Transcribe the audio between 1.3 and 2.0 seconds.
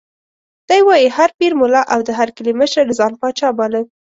پیر، ملا او